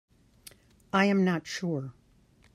I 0.91 1.05
am 1.05 1.23
not 1.23 1.45
sure. 1.45 1.93